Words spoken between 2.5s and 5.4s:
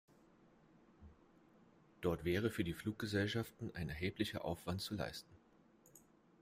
die Fluggesellschaften ein erheblicher Aufwand zu leisten.